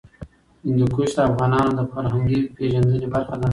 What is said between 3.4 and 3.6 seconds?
ده.